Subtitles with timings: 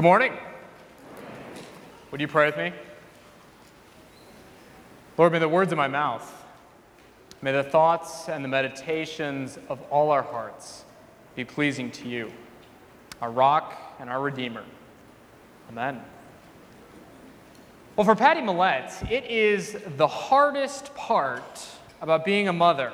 [0.00, 0.32] Good morning.
[2.10, 2.72] Would you pray with me?
[5.18, 6.46] Lord, may the words of my mouth,
[7.42, 10.86] may the thoughts and the meditations of all our hearts
[11.34, 12.32] be pleasing to you,
[13.20, 14.64] our rock and our redeemer.
[15.68, 16.00] Amen.
[17.94, 21.68] Well, for Patty Mallette, it is the hardest part
[22.00, 22.90] about being a mother.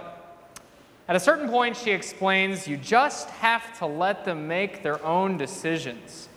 [1.07, 5.37] At a certain point, she explains, you just have to let them make their own
[5.37, 6.31] decisions.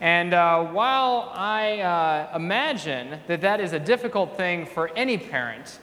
[0.00, 5.78] And uh, while I uh, imagine that that is a difficult thing for any parent,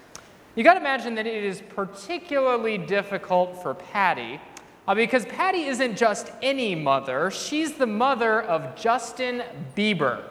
[0.55, 4.41] you got to imagine that it is particularly difficult for Patty
[4.87, 9.43] uh, because Patty isn't just any mother, she's the mother of Justin
[9.75, 10.23] Bieber.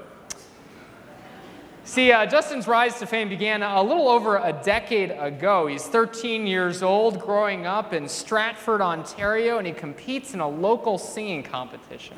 [1.85, 5.69] See, uh, Justin's rise to fame began a little over a decade ago.
[5.69, 10.99] He's 13 years old, growing up in Stratford, Ontario, and he competes in a local
[10.99, 12.17] singing competition.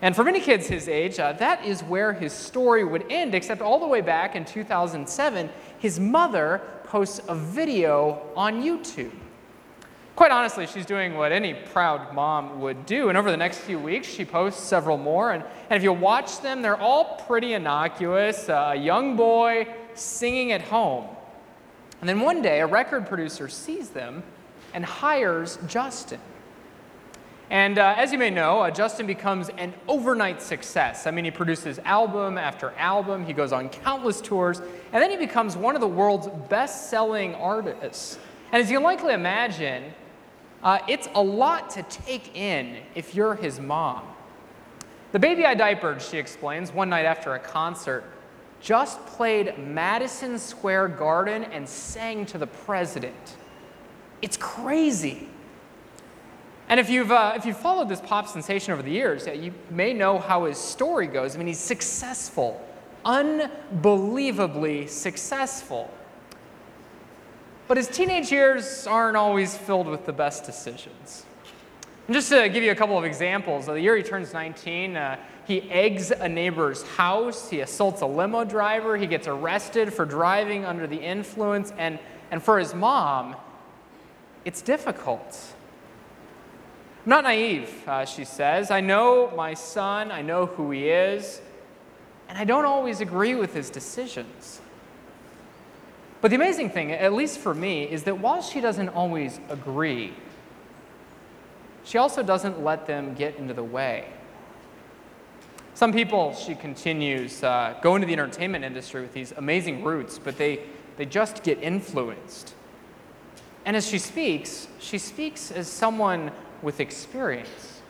[0.00, 3.60] And for many kids his age, uh, that is where his story would end, except
[3.60, 9.12] all the way back in 2007, his mother posts a video on YouTube.
[10.14, 13.08] Quite honestly, she's doing what any proud mom would do.
[13.08, 15.32] And over the next few weeks, she posts several more.
[15.32, 18.48] And, and if you watch them, they're all pretty innocuous.
[18.48, 21.06] Uh, a young boy singing at home.
[22.00, 24.22] And then one day, a record producer sees them
[24.74, 26.20] and hires Justin.
[27.50, 31.06] And uh, as you may know, uh, Justin becomes an overnight success.
[31.06, 34.60] I mean, he produces album after album, he goes on countless tours,
[34.92, 38.18] and then he becomes one of the world's best selling artists.
[38.52, 39.94] And as you can likely imagine,
[40.62, 44.02] uh, it's a lot to take in if you're his mom.
[45.12, 48.04] The baby I diapered, she explains, one night after a concert,
[48.60, 53.36] just played Madison Square Garden and sang to the president.
[54.20, 55.28] It's crazy.
[56.68, 59.94] And if you've, uh, if you've followed this pop sensation over the years, you may
[59.94, 61.34] know how his story goes.
[61.34, 62.62] I mean, he's successful,
[63.04, 65.90] unbelievably successful.
[67.68, 71.24] But his teenage years aren't always filled with the best decisions.
[72.06, 75.18] And just to give you a couple of examples, the year he turns 19, uh,
[75.46, 80.64] he eggs a neighbor's house, he assaults a limo driver, he gets arrested for driving
[80.64, 81.98] under the influence, and,
[82.30, 83.36] and for his mom,
[84.44, 85.54] it's difficult.
[87.08, 88.70] I'm not naive, uh, she says.
[88.70, 91.40] I know my son, I know who he is,
[92.28, 94.60] and I don't always agree with his decisions.
[96.20, 100.12] But the amazing thing, at least for me, is that while she doesn't always agree,
[101.82, 104.12] she also doesn't let them get into the way.
[105.72, 110.36] Some people, she continues, uh, go into the entertainment industry with these amazing roots, but
[110.36, 110.60] they,
[110.98, 112.54] they just get influenced.
[113.64, 116.32] And as she speaks, she speaks as someone
[116.62, 117.80] with experience.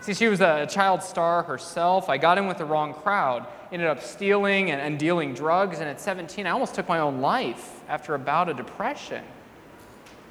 [0.00, 2.08] See, she was a child star herself.
[2.08, 5.88] I got in with the wrong crowd, ended up stealing and, and dealing drugs, and
[5.88, 9.22] at 17, I almost took my own life after a bout of depression.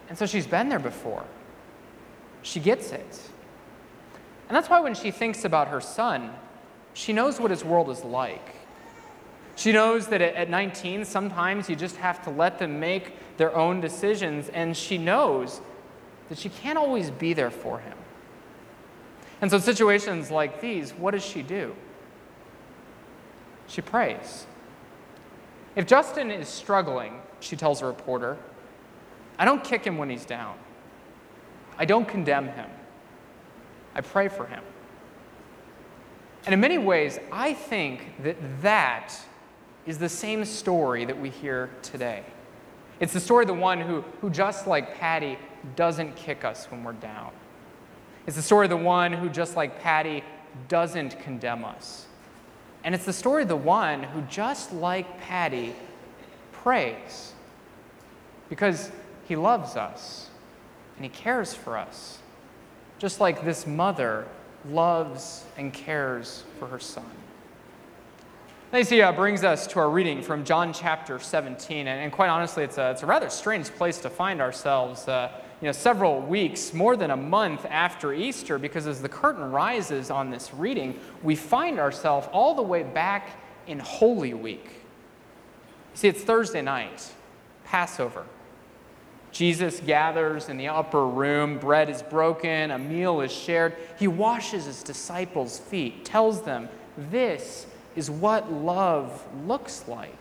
[0.10, 1.24] And so she's been there before.
[2.42, 3.22] She gets it.
[4.48, 6.32] And that's why when she thinks about her son,
[6.94, 8.56] she knows what his world is like.
[9.56, 13.82] She knows that at 19, sometimes you just have to let them make their own
[13.82, 15.62] decisions, and she knows
[16.30, 17.98] that she can't always be there for him.
[19.42, 21.76] And so, situations like these, what does she do?
[23.68, 24.46] She prays.
[25.76, 28.38] If Justin is struggling, she tells a reporter,
[29.38, 30.58] I don't kick him when he's down.
[31.78, 32.70] I don't condemn him.
[33.96, 34.64] I pray for him.
[36.46, 39.14] And in many ways, I think that that
[39.86, 42.24] is the same story that we hear today.
[43.00, 45.38] It's the story of the one who, who just like Patty,
[45.76, 47.32] doesn't kick us when we're down.
[48.28, 50.24] It's the story of the one who, just like Patty,
[50.68, 52.06] doesn't condemn us.
[52.84, 55.76] And it's the story of the one who, just like Patty,
[56.52, 57.34] prays
[58.50, 58.92] because
[59.28, 60.30] he loves us
[60.96, 62.20] and he cares for us,
[62.98, 64.28] just like this mother
[64.66, 67.06] loves and cares for her son.
[68.72, 72.78] Nicaea brings us to our reading from John chapter 17, and, and quite honestly, it's
[72.78, 75.08] a, it's a rather strange place to find ourselves.
[75.08, 79.52] Uh, you know, several weeks, more than a month after Easter, because as the curtain
[79.52, 83.32] rises on this reading, we find ourselves all the way back
[83.68, 84.70] in Holy Week.
[85.94, 87.12] See, it's Thursday night,
[87.66, 88.26] Passover.
[89.32, 93.76] Jesus gathers in the upper room, bread is broken, a meal is shared.
[93.98, 100.19] He washes his disciples' feet, tells them, This is what love looks like.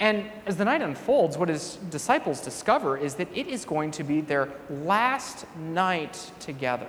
[0.00, 4.04] And as the night unfolds, what his disciples discover is that it is going to
[4.04, 6.88] be their last night together.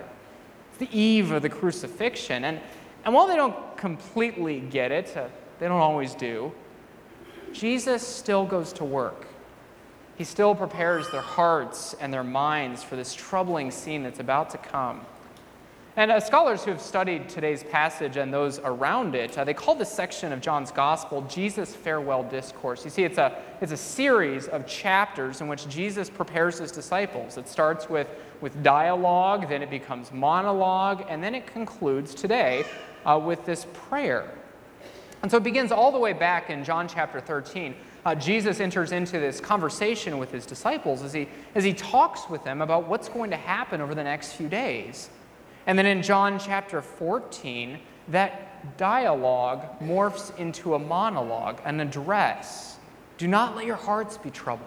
[0.78, 2.46] the eve of the crucifixion.
[2.46, 2.62] And,
[3.04, 5.28] and while they don't completely get it, uh,
[5.60, 6.54] they don't always do,
[7.52, 9.28] Jesus still goes to work.
[10.18, 14.58] He still prepares their hearts and their minds for this troubling scene that's about to
[14.58, 15.02] come.
[16.00, 19.76] And uh, scholars who have studied today's passage and those around it, uh, they call
[19.76, 22.86] this section of John's Gospel Jesus' farewell discourse.
[22.86, 27.38] You see, it's a, it's a series of chapters in which Jesus prepares his disciples.
[27.38, 28.08] It starts with,
[28.40, 32.64] with dialogue, then it becomes monologue, and then it concludes today
[33.06, 34.32] uh, with this prayer.
[35.22, 37.76] And so it begins all the way back in John chapter 13.
[38.06, 42.42] Uh, Jesus enters into this conversation with his disciples as he, as he talks with
[42.46, 45.10] them about what's going to happen over the next few days.
[45.70, 47.78] And then in John chapter 14,
[48.08, 52.80] that dialogue morphs into a monologue, an address.
[53.20, 54.66] Do not let your hearts be troubled.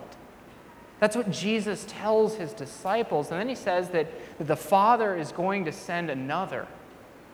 [1.01, 3.33] That's what Jesus tells his disciples.
[3.33, 4.07] And then he says that,
[4.39, 6.69] the Father is going to send another,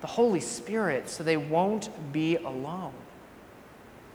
[0.00, 2.94] the Holy Spirit, so they won't be alone.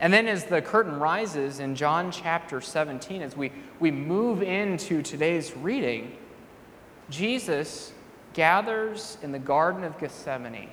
[0.00, 5.00] And then, as the curtain rises in John chapter 17, as we, we move into
[5.00, 6.18] today's reading,
[7.08, 7.92] Jesus
[8.34, 10.68] gathers in the Garden of Gethsemane,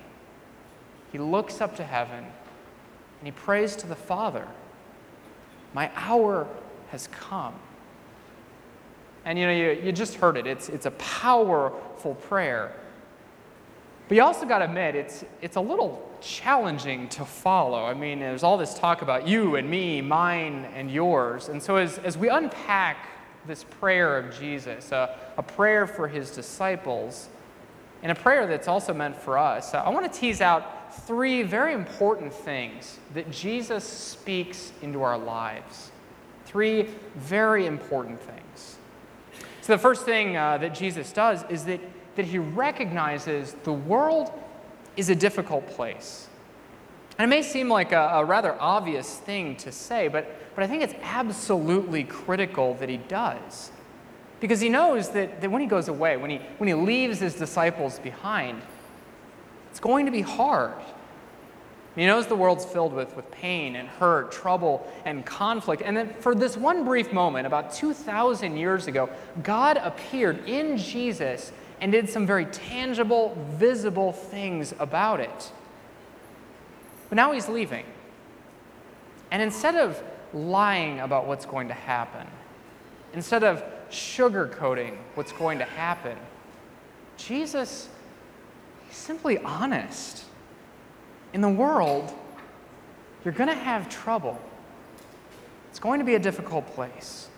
[1.10, 4.46] he looks up to heaven and he prays to the Father,
[5.74, 6.46] My hour
[6.90, 7.54] has come.
[9.24, 10.46] And you know, you, you just heard it.
[10.46, 12.74] It's, it's a powerful prayer.
[14.08, 17.84] But you also got to admit, it's, it's a little challenging to follow.
[17.84, 21.48] I mean, there's all this talk about you and me, mine and yours.
[21.48, 23.08] And so as, as we unpack
[23.46, 27.28] this prayer of Jesus, a, a prayer for his disciples,
[28.02, 29.74] and a prayer that's also meant for us.
[29.74, 35.90] I want to tease out three very important things that Jesus speaks into our lives.
[36.44, 38.76] Three very important things.
[39.62, 41.80] So, the first thing uh, that Jesus does is that,
[42.16, 44.32] that he recognizes the world
[44.96, 46.28] is a difficult place.
[47.18, 50.66] And it may seem like a, a rather obvious thing to say, but, but I
[50.66, 53.70] think it's absolutely critical that he does.
[54.42, 57.36] Because he knows that, that when he goes away, when he, when he leaves his
[57.36, 58.60] disciples behind,
[59.70, 60.74] it's going to be hard.
[61.94, 65.80] He knows the world's filled with, with pain and hurt, trouble and conflict.
[65.80, 69.08] And then for this one brief moment, about 2,000 years ago,
[69.44, 75.52] God appeared in Jesus and did some very tangible, visible things about it.
[77.08, 77.84] But now he's leaving.
[79.30, 80.02] And instead of
[80.34, 82.26] lying about what's going to happen,
[83.14, 83.62] instead of
[83.92, 86.16] sugarcoating what's going to happen.
[87.16, 87.88] Jesus
[88.90, 90.24] is simply honest.
[91.32, 92.12] In the world,
[93.24, 94.40] you're going to have trouble.
[95.70, 97.28] It's going to be a difficult place.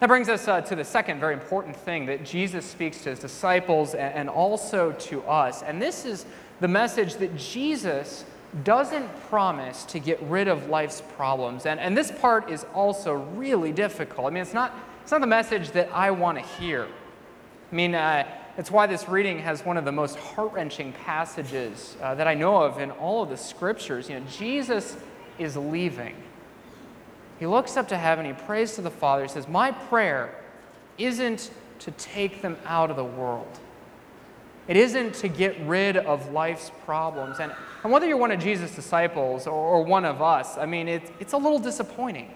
[0.00, 3.20] That brings us uh, to the second very important thing that Jesus speaks to his
[3.20, 5.62] disciples and, and also to us.
[5.62, 6.26] And this is
[6.60, 8.24] the message that Jesus
[8.64, 11.66] doesn't promise to get rid of life's problems.
[11.66, 14.26] And, and this part is also really difficult.
[14.26, 16.86] I mean, it's not it's not the message that I want to hear.
[17.70, 18.24] I mean, uh,
[18.56, 22.34] it's why this reading has one of the most heart wrenching passages uh, that I
[22.34, 24.08] know of in all of the scriptures.
[24.08, 24.96] You know, Jesus
[25.38, 26.14] is leaving.
[27.38, 30.34] He looks up to heaven, he prays to the Father, he says, My prayer
[30.98, 31.50] isn't
[31.80, 33.58] to take them out of the world.
[34.68, 37.40] It isn't to get rid of life's problems.
[37.40, 40.86] And, and whether you're one of Jesus' disciples or, or one of us, I mean,
[40.86, 42.30] it, it's a little disappointing.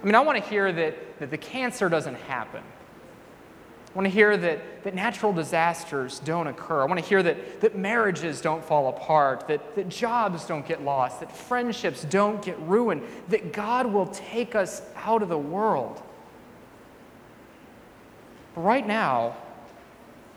[0.00, 2.62] I mean, I want to hear that, that the cancer doesn't happen.
[3.88, 6.82] I want to hear that, that natural disasters don't occur.
[6.82, 10.84] I want to hear that, that marriages don't fall apart, that, that jobs don't get
[10.84, 16.02] lost, that friendships don't get ruined, that God will take us out of the world.
[18.54, 19.36] But right now,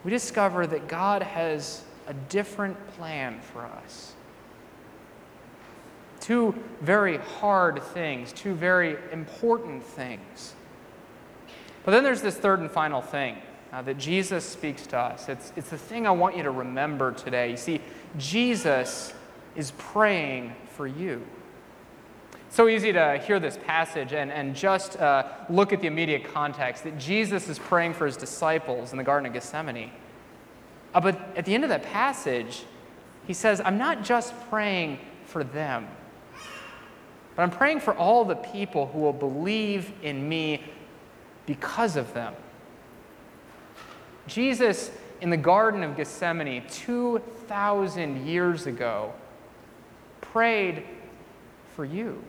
[0.03, 4.13] we discover that God has a different plan for us.
[6.31, 10.53] Two very hard things, two very important things.
[11.83, 13.35] But then there's this third and final thing
[13.73, 15.27] uh, that Jesus speaks to us.
[15.27, 17.51] It's, it's the thing I want you to remember today.
[17.51, 17.81] You see,
[18.17, 19.13] Jesus
[19.57, 21.21] is praying for you.
[22.49, 26.85] So easy to hear this passage and, and just uh, look at the immediate context
[26.85, 29.91] that Jesus is praying for his disciples in the Garden of Gethsemane.
[30.93, 32.63] Uh, but at the end of that passage,
[33.27, 35.89] he says, I'm not just praying for them.
[37.35, 40.63] But I'm praying for all the people who will believe in me
[41.45, 42.33] because of them.
[44.27, 49.13] Jesus, in the Garden of Gethsemane 2,000 years ago,
[50.19, 50.83] prayed
[51.75, 52.23] for you.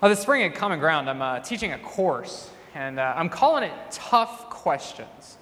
[0.00, 3.62] Uh, this spring at Common Ground, I'm uh, teaching a course, and uh, I'm calling
[3.62, 5.38] it Tough questions.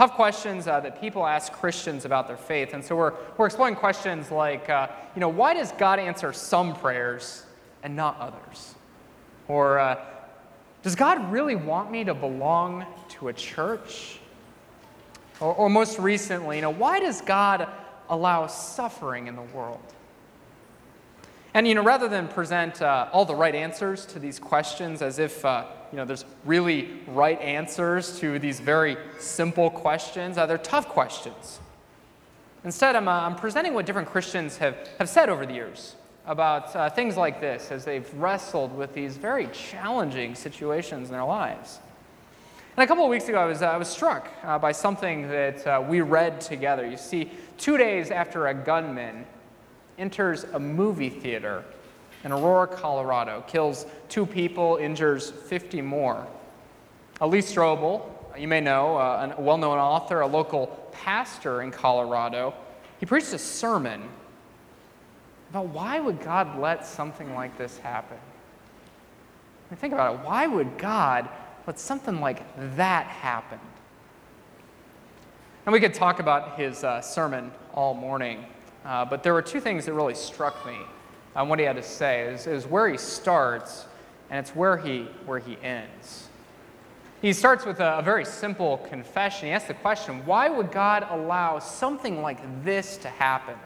[0.00, 2.72] Tough questions uh, that people ask Christians about their faith.
[2.72, 6.74] And so we're, we're exploring questions like, uh, you know, why does God answer some
[6.74, 7.44] prayers
[7.82, 8.76] and not others?
[9.46, 10.02] Or uh,
[10.82, 14.20] does God really want me to belong to a church?
[15.38, 17.68] Or, or most recently, you know, why does God
[18.08, 19.82] allow suffering in the world?
[21.52, 25.18] And, you know, rather than present uh, all the right answers to these questions as
[25.18, 30.58] if, uh, you know, there's really right answers to these very simple questions, uh, they're
[30.58, 31.58] tough questions.
[32.62, 36.76] Instead, I'm, uh, I'm presenting what different Christians have, have said over the years about
[36.76, 41.80] uh, things like this as they've wrestled with these very challenging situations in their lives.
[42.76, 44.28] And a couple of weeks ago, I was, uh, I was struck
[44.60, 46.88] by something that we read together.
[46.88, 49.24] You see, two days after a gunman
[50.00, 51.62] enters a movie theater
[52.24, 56.26] in Aurora, Colorado, kills two people, injures 50 more.
[57.20, 58.02] Lee Strobel,
[58.38, 62.54] you may know, uh, a well known author, a local pastor in Colorado,
[62.98, 64.02] he preached a sermon
[65.50, 68.16] about why would God let something like this happen?
[68.16, 70.26] I mean, think about it.
[70.26, 71.28] Why would God
[71.66, 72.42] let something like
[72.76, 73.58] that happen?
[75.66, 78.44] And we could talk about his uh, sermon all morning,
[78.84, 80.78] uh, but there were two things that really struck me
[81.36, 82.22] on what he had to say.
[82.22, 83.86] Is, is where he starts,
[84.30, 86.28] and it's where he where he ends.
[87.20, 89.48] He starts with a, a very simple confession.
[89.48, 93.56] He asks the question, why would God allow something like this to happen?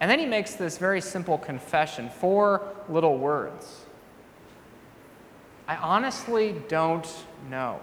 [0.00, 3.84] And then he makes this very simple confession, four little words.
[5.68, 7.08] I honestly don't
[7.48, 7.80] know.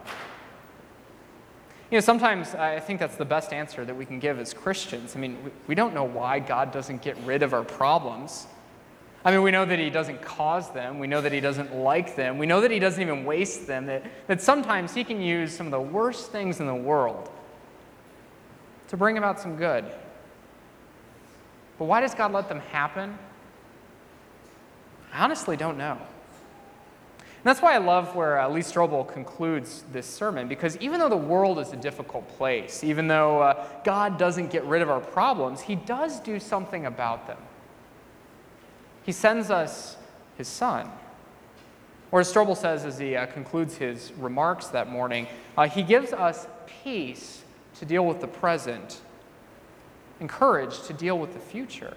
[1.91, 5.13] You know, sometimes I think that's the best answer that we can give as Christians.
[5.17, 8.47] I mean, we, don't know why God doesn't get rid of our problems.
[9.25, 10.99] I mean, we know that He doesn't cause them.
[10.99, 12.37] We know that He doesn't like them.
[12.37, 13.87] We know that He doesn't even waste them.
[13.87, 17.29] That, that sometimes He can use some of the worst things in the world
[18.87, 19.83] to bring about some good.
[21.77, 23.19] But why does God let them happen?
[25.13, 25.97] I honestly don't know.
[27.41, 31.09] And that's why I love where uh, Lee Strobel concludes this sermon, because even though
[31.09, 34.99] the world is a difficult place, even though uh, God doesn't get rid of our
[34.99, 37.39] problems, He does do something about them.
[39.03, 39.97] He sends us
[40.37, 40.87] His Son.
[42.11, 45.25] Or as Strobel says as he uh, concludes his remarks that morning,
[45.57, 46.45] uh, He gives us
[46.83, 47.41] peace
[47.79, 49.01] to deal with the present
[50.19, 51.95] and courage to deal with the future.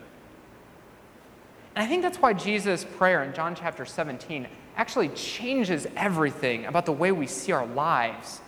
[1.76, 6.86] And I think that's why Jesus' prayer in John chapter 17 actually changes everything about
[6.86, 8.40] the way we see our lives.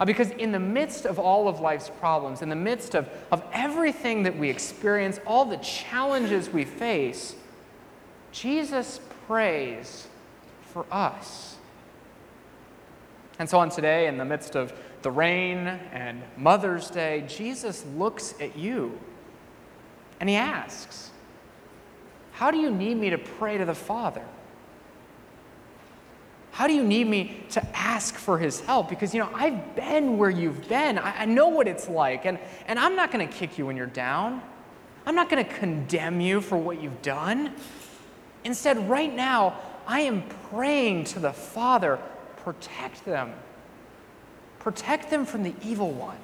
[0.00, 3.44] Uh, because in the midst of all of life's problems, in the midst of, of
[3.52, 7.36] everything that we experience, all the challenges we face,
[8.32, 10.08] Jesus prays
[10.72, 11.56] for us.
[13.38, 14.72] And so on today, in the midst of
[15.02, 15.58] the rain
[15.92, 18.98] and Mother's Day, Jesus looks at you
[20.18, 21.10] and he asks,
[22.32, 24.24] How do you need me to pray to the Father?
[26.54, 28.88] How do you need me to ask for his help?
[28.88, 30.98] Because, you know, I've been where you've been.
[30.98, 32.26] I, I know what it's like.
[32.26, 34.40] And, and I'm not going to kick you when you're down.
[35.04, 37.54] I'm not going to condemn you for what you've done.
[38.44, 41.98] Instead, right now, I am praying to the Father
[42.44, 43.32] protect them.
[44.60, 46.18] Protect them from the evil one.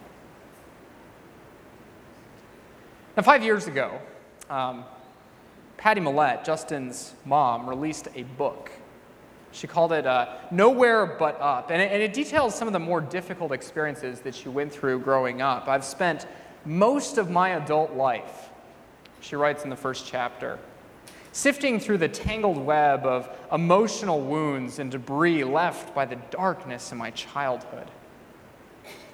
[3.17, 4.01] Now, five years ago,
[4.49, 4.85] um,
[5.77, 8.71] Patty Mallette, Justin's mom, released a book.
[9.53, 12.79] She called it uh, Nowhere But Up, and it, and it details some of the
[12.79, 15.69] more difficult experiences that she went through growing up.
[15.69, 16.27] I've spent
[16.65, 18.51] most of my adult life,
[19.21, 20.59] she writes in the first chapter,
[21.33, 26.99] sifting through the tangled web of emotional wounds and debris left by the darkness in
[26.99, 27.87] my childhood.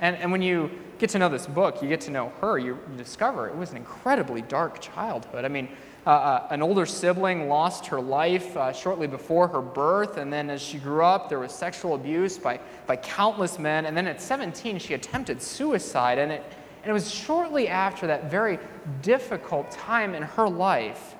[0.00, 2.78] And, and when you get to know this book, you get to know her, you,
[2.96, 5.44] discover it was an incredibly dark childhood.
[5.44, 5.68] I mean,
[6.06, 10.50] uh, uh, an older sibling lost her life uh, shortly before her birth, and then
[10.50, 13.86] as she grew up, there was sexual abuse by, by countless men.
[13.86, 16.18] And then at 17, she attempted suicide.
[16.18, 16.44] And it,
[16.82, 18.60] and it was shortly after that very
[19.02, 21.16] difficult time in her life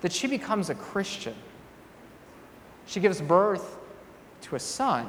[0.00, 1.34] that she becomes a Christian.
[2.86, 3.76] She gives birth
[4.42, 5.02] to a son.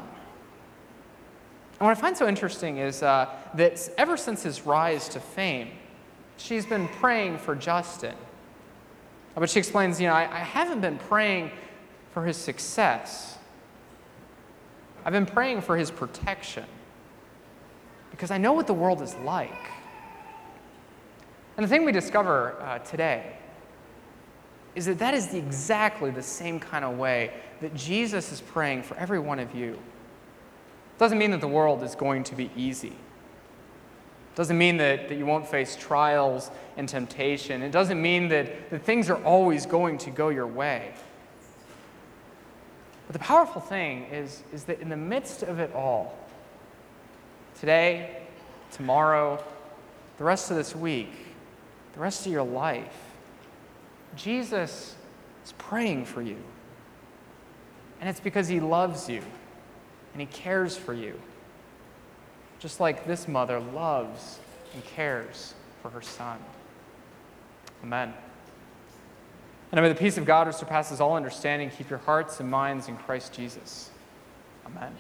[1.80, 5.70] And what I find so interesting is uh, that ever since his rise to fame,
[6.38, 8.16] she's been praying for Justin.
[9.36, 11.52] But she explains, you know, I, I haven't been praying
[12.12, 13.38] for his success.
[15.04, 16.66] I've been praying for his protection
[18.12, 19.52] because I know what the world is like.
[21.58, 23.38] And the thing we discover uh, today
[24.74, 28.84] is that that is the, exactly the same kind of way that Jesus is praying
[28.84, 29.74] for every one of you.
[29.74, 32.96] It Doesn't mean that the world is going to be easy.
[34.36, 37.62] Doesn't mean that, that you won't face trials and temptation.
[37.62, 40.94] It doesn't mean that, that things are always going to go your way.
[43.08, 46.18] But the powerful thing is, is that in the midst of it all,
[47.60, 48.24] today,
[48.72, 49.42] tomorrow,
[50.18, 51.14] the rest of this week,
[51.94, 53.14] the rest of your life,
[54.18, 54.96] Jesus
[55.46, 56.38] is praying for you.
[58.02, 59.22] And it's because he loves you
[60.12, 61.20] and he cares for you.
[62.60, 64.40] Just like this mother loves
[64.74, 66.40] and cares for her son.
[67.84, 68.14] Amen.
[69.72, 72.88] And may the peace of God, which surpasses all understanding, keep your hearts and minds
[72.88, 73.90] in Christ Jesus.
[74.66, 74.96] Amen.